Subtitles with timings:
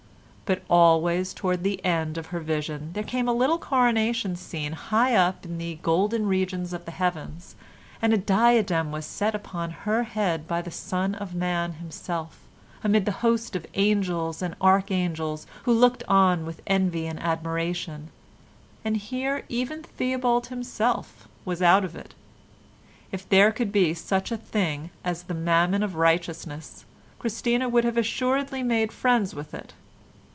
[0.51, 5.15] But always towards the end of her vision there came a little coronation scene high
[5.15, 7.55] up in the golden regions of the Heavens,
[8.01, 12.39] and a diadem was set upon her head by the Son of Man Himself,
[12.83, 19.45] amid a host of angels and archangels who looked on with envy and admiration—and here
[19.47, 22.13] even Theobald himself was out of it.
[23.13, 26.83] If there could be such a thing as the Mammon of Righteousness
[27.19, 29.75] Christina would have assuredly made friends with it.